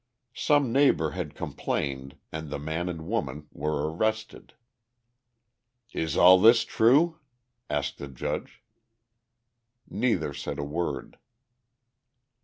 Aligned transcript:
Some 0.33 0.71
neighbour 0.73 1.11
had 1.11 1.35
complained 1.35 2.17
and 2.31 2.49
the 2.49 2.57
man 2.57 2.89
and 2.89 3.07
woman 3.07 3.45
were 3.51 3.87
arrested. 3.93 4.55
"Is 5.93 6.13
this 6.15 6.17
all 6.17 6.51
true?" 6.53 7.19
asked 7.69 7.99
the 7.99 8.07
judge. 8.07 8.63
Neither 9.87 10.33
said 10.33 10.57
a 10.57 10.63
word. 10.63 11.19